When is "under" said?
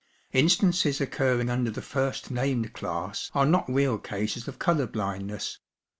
1.51-1.69